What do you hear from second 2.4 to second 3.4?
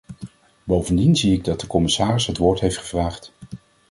heeft gevraagd.